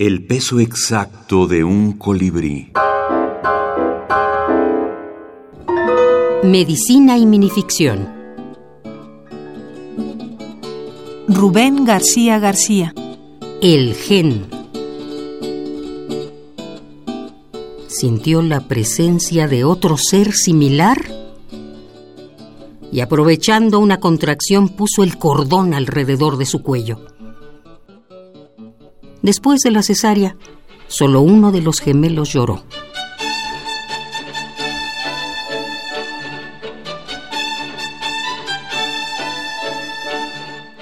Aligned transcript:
El 0.00 0.24
peso 0.24 0.60
exacto 0.60 1.46
de 1.46 1.62
un 1.62 1.92
colibrí. 1.98 2.72
Medicina 6.42 7.18
y 7.18 7.26
minificción. 7.26 8.08
Rubén 11.28 11.84
García 11.84 12.38
García. 12.38 12.94
El 13.60 13.92
gen. 13.92 14.46
Sintió 17.86 18.40
la 18.40 18.60
presencia 18.60 19.48
de 19.48 19.64
otro 19.64 19.98
ser 19.98 20.32
similar 20.32 20.96
y 22.90 23.00
aprovechando 23.00 23.78
una 23.78 24.00
contracción 24.00 24.70
puso 24.70 25.02
el 25.02 25.18
cordón 25.18 25.74
alrededor 25.74 26.38
de 26.38 26.46
su 26.46 26.62
cuello. 26.62 27.19
Después 29.22 29.60
de 29.60 29.70
la 29.70 29.82
cesárea, 29.82 30.36
solo 30.88 31.20
uno 31.20 31.52
de 31.52 31.60
los 31.60 31.80
gemelos 31.80 32.32
lloró. 32.32 32.62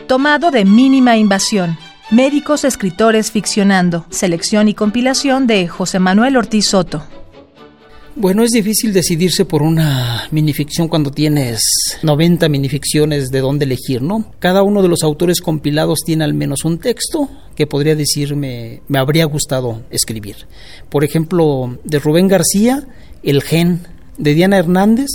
Tomado 0.07 0.51
de 0.51 0.65
mínima 0.65 1.17
invasión. 1.17 1.77
Médicos 2.11 2.65
escritores 2.65 3.31
ficcionando. 3.31 4.07
Selección 4.09 4.69
y 4.69 4.75
compilación 4.75 5.47
de 5.47 5.69
José 5.69 5.99
Manuel 5.99 6.39
Ortiz 6.39 6.69
Soto. 6.69 7.03
Bueno, 8.21 8.43
es 8.43 8.51
difícil 8.51 8.93
decidirse 8.93 9.45
por 9.45 9.63
una 9.63 10.27
minificción 10.33 10.89
cuando 10.89 11.13
tienes 11.13 11.61
90 12.03 12.49
minificciones 12.49 13.31
de 13.31 13.39
dónde 13.39 13.65
elegir, 13.65 14.03
¿no? 14.03 14.33
Cada 14.41 14.65
uno 14.65 14.83
de 14.83 14.89
los 14.89 15.05
autores 15.05 15.41
compilados 15.41 16.01
tiene 16.05 16.25
al 16.25 16.35
menos 16.35 16.65
un 16.65 16.79
texto 16.79 17.29
que 17.55 17.69
podría 17.69 17.95
decirme 17.95 18.83
me 18.89 18.99
habría 18.99 19.25
gustado 19.27 19.83
escribir. 19.91 20.49
Por 20.89 21.05
ejemplo, 21.05 21.79
de 21.85 22.01
Rubén 22.01 22.27
García, 22.27 22.89
El 23.23 23.41
Gen, 23.41 23.87
de 24.19 24.35
Diana 24.35 24.59
Hernández, 24.59 25.11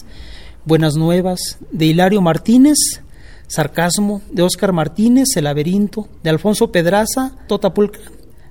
Buenas 0.64 0.96
Nuevas, 0.96 1.58
de 1.74 1.88
Hilario 1.88 2.22
Martínez, 2.22 2.78
Sarcasmo, 3.48 4.22
de 4.32 4.44
Óscar 4.44 4.72
Martínez, 4.72 5.36
El 5.36 5.44
Laberinto, 5.44 6.08
de 6.24 6.30
Alfonso 6.30 6.72
Pedraza, 6.72 7.36
Totapulcra, 7.50 8.04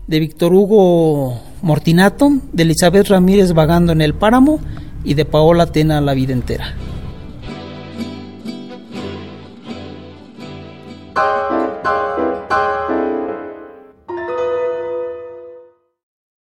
de 0.06 0.20
Víctor 0.20 0.52
Hugo 0.52 1.51
Mortinato, 1.62 2.30
de 2.52 2.64
Elizabeth 2.64 3.06
Ramírez 3.06 3.52
Vagando 3.52 3.92
en 3.92 4.02
el 4.02 4.14
Páramo 4.14 4.60
y 5.04 5.14
de 5.14 5.24
Paola 5.24 5.66
Tena 5.66 6.00
La 6.00 6.12
Vida 6.12 6.32
Entera. 6.32 6.74